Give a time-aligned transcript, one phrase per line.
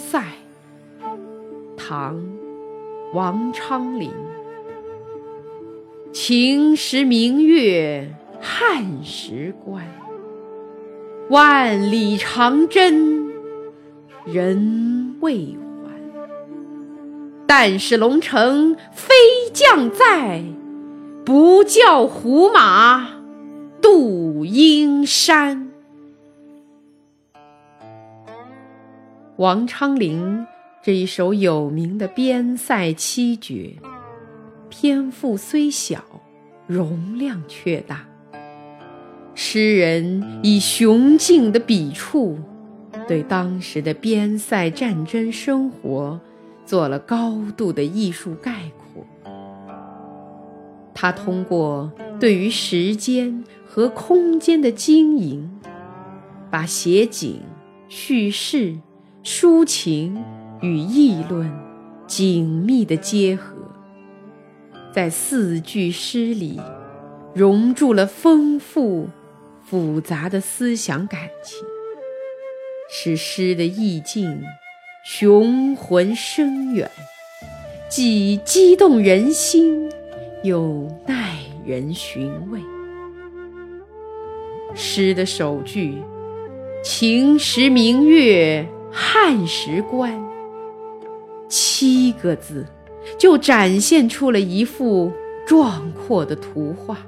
[0.00, 0.24] 塞，
[1.76, 2.16] 唐·
[3.12, 4.10] 王昌龄。
[6.10, 9.84] 晴时明月汉时关，
[11.28, 13.30] 万里长征
[14.24, 15.90] 人未还。
[17.46, 19.14] 但使龙城飞
[19.52, 20.42] 将在，
[21.24, 23.06] 不教胡马
[23.80, 25.69] 度阴山。
[29.40, 30.46] 王昌龄
[30.82, 33.74] 这一首有名的边塞七绝，
[34.68, 36.04] 篇幅虽小，
[36.66, 38.06] 容量却大。
[39.34, 42.38] 诗人以雄劲的笔触，
[43.08, 46.20] 对当时的边塞战争生活
[46.66, 49.06] 做了高度的艺术概括。
[50.92, 55.50] 他通过对于时间和空间的经营，
[56.50, 57.40] 把写景、
[57.88, 58.76] 叙事。
[59.22, 60.24] 抒情
[60.62, 61.50] 与议论
[62.06, 63.54] 紧密的结合，
[64.92, 66.58] 在四句诗里
[67.34, 69.08] 融入了丰富
[69.62, 71.58] 复杂的思想感情，
[72.90, 74.42] 使诗的意境
[75.04, 76.90] 雄浑深远，
[77.90, 79.90] 既激动人心，
[80.42, 82.58] 又耐人寻味。
[84.74, 85.98] 诗的首句
[86.82, 88.66] “秦时明月”。
[88.92, 90.20] 汉时关，
[91.48, 92.66] 七个字
[93.18, 95.12] 就展现出了一幅
[95.46, 96.98] 壮阔的图画。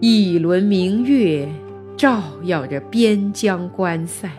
[0.00, 1.46] 一轮明月
[1.96, 4.30] 照耀着边疆关塞，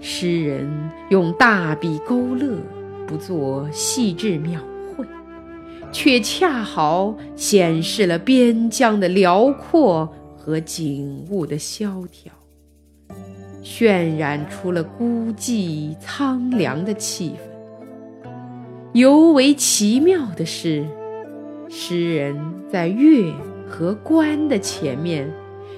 [0.00, 0.68] 诗人
[1.08, 2.58] 用大笔勾勒，
[3.06, 4.60] 不做细致描
[4.96, 5.06] 绘，
[5.92, 12.32] 却恰好显示了边疆的辽阔和景物的萧条。
[13.62, 18.28] 渲染出了孤寂苍凉的气氛。
[18.94, 20.86] 尤为奇妙的是，
[21.68, 22.36] 诗人
[22.70, 23.32] 在“月”
[23.68, 25.30] 和“关”的前面，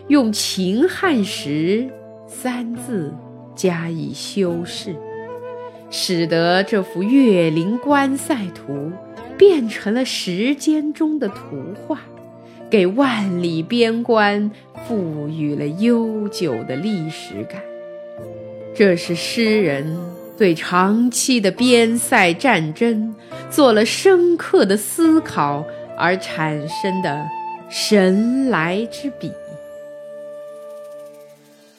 [0.08, 1.90] 用“秦汉时”
[2.28, 3.12] 三字
[3.56, 4.94] 加以修饰，
[5.90, 8.92] 使得这幅月临关塞图
[9.36, 12.00] 变成了时间中的图画，
[12.70, 14.48] 给万里边关
[14.86, 17.60] 赋予了悠久的历史感。
[18.80, 19.94] 这是诗人
[20.38, 23.14] 对长期的边塞战争
[23.50, 25.62] 做了深刻的思考
[25.98, 27.22] 而产生的
[27.68, 29.30] 神来之笔。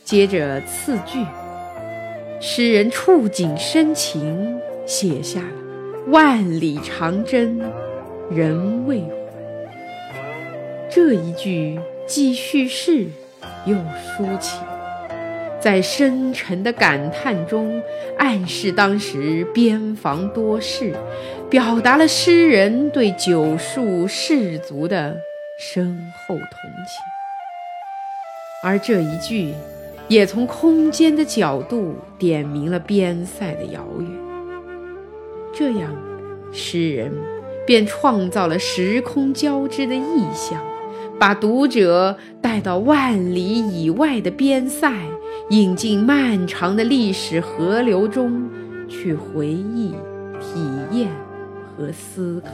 [0.05, 1.25] 接着次句，
[2.39, 5.47] 诗人触景生情，写下了
[6.13, 7.59] “万里长征
[8.29, 9.09] 人未还”
[10.87, 13.07] 这一句，既叙事
[13.65, 14.59] 又抒情。
[15.61, 17.79] 在深沉的感叹中，
[18.17, 20.91] 暗示当时边防多事，
[21.51, 25.15] 表达了诗人对九戍士卒的
[25.59, 26.45] 深厚同
[26.87, 26.99] 情。
[28.63, 29.53] 而这一句，
[30.07, 34.09] 也从空间的角度点明了边塞的遥远。
[35.53, 35.91] 这样，
[36.51, 37.11] 诗人
[37.67, 40.59] 便创造了时空交织的意象，
[41.19, 44.91] 把读者带到万里以外的边塞。
[45.51, 48.49] 引进漫长的历史河流中
[48.87, 49.89] 去回忆、
[50.39, 50.61] 体
[50.93, 51.09] 验
[51.77, 52.51] 和思考。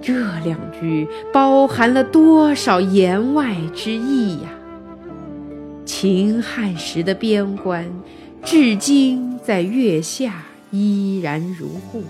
[0.00, 4.48] 这两句包含了多少言外之意呀！
[5.84, 7.84] 秦汉时的边关，
[8.44, 12.04] 至今在月下依然如故，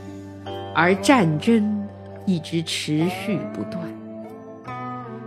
[0.74, 1.88] 而战争
[2.26, 3.82] 一直持续不断。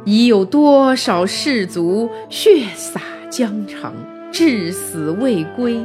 [0.05, 3.01] 已有多少士卒血洒？
[3.35, 3.95] 疆场
[4.31, 5.83] 至死未归，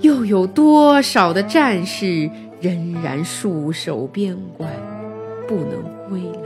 [0.00, 2.30] 又有多少的战士
[2.62, 4.70] 仍然戍守边关，
[5.46, 6.38] 不能归来？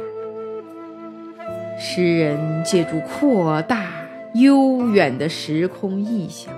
[1.79, 3.87] 诗人借助扩大
[4.35, 6.53] 悠远的时空意象，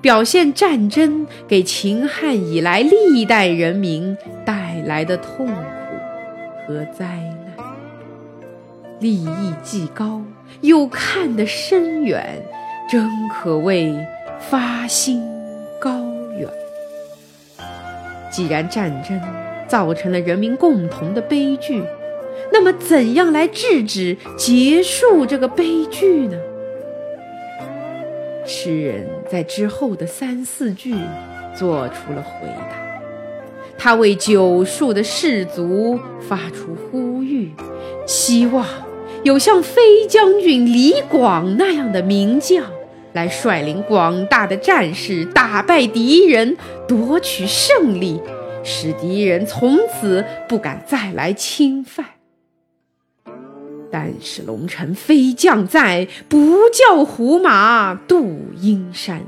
[0.00, 4.16] 表现战争给秦汉以来历代人民
[4.46, 5.52] 带来的痛苦
[6.66, 7.04] 和灾
[7.44, 7.54] 难，
[8.98, 10.22] 立意既高，
[10.62, 12.42] 又看得深远。
[12.90, 13.94] 真可谓
[14.40, 15.22] 发心
[15.80, 15.92] 高
[16.36, 16.48] 远。
[18.32, 19.20] 既然战争
[19.68, 21.84] 造成了人民共同的悲剧，
[22.52, 26.36] 那么怎样来制止、结束这个悲剧呢？
[28.44, 30.92] 诗人在之后的三四句
[31.54, 32.76] 做出了回答。
[33.78, 37.52] 他为九数的士卒发出呼吁，
[38.04, 38.66] 希望
[39.22, 42.64] 有像飞将军李广那样的名将，
[43.12, 48.20] 来率领广大的战士打败敌人，夺取胜利，
[48.62, 52.06] 使敌人从此不敢再来侵犯。
[53.92, 59.22] 但是龙城飞将在，不教胡马度阴山。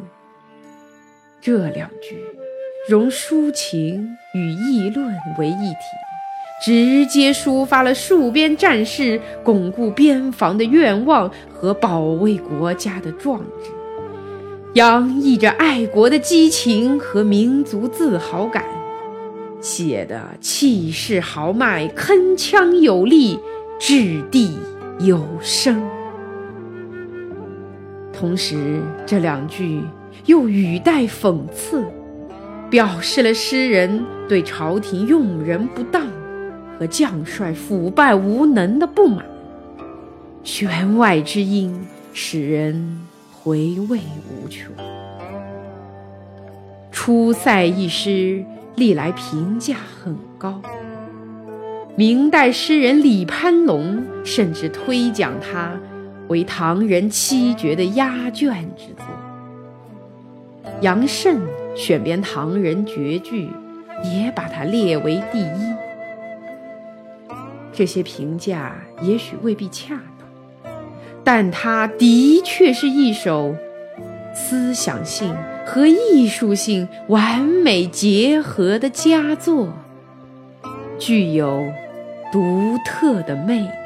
[1.41, 2.17] 这两句
[2.89, 6.12] 融抒情与议论为一体。
[6.63, 13.71] 直接抒发了戍边战士巩固边防的愿望和保卫国家的壮志，
[14.75, 18.65] 洋溢着爱国的激情和民族自豪感，
[19.61, 23.37] 写得气势豪迈、铿锵有力、
[23.81, 24.57] 掷地
[25.01, 25.83] 有声。
[28.13, 29.83] 同时，这两句
[30.27, 31.85] 又语带讽刺，
[32.71, 36.07] 表示了诗人对朝廷用人不当。
[36.83, 39.25] 和将帅腐败无能的不满，
[40.43, 42.99] 弦外之音使人
[43.31, 44.75] 回味无穷。
[46.91, 48.45] 《出塞》一诗
[48.75, 50.61] 历来评价很高，
[51.95, 55.79] 明代诗人李攀龙甚至推讲它
[56.27, 59.07] 为唐人七绝的压卷之作。
[60.81, 61.41] 杨慎
[61.77, 63.49] 选编唐人绝句，
[64.03, 65.72] 也把它列为第一。
[67.73, 69.95] 这些评价也许未必恰
[70.63, 70.73] 当，
[71.25, 73.55] 但它的确是一首
[74.35, 75.35] 思想性
[75.65, 79.73] 和艺术性完美结合的佳作，
[80.99, 81.65] 具有
[82.31, 83.82] 独特的魅力。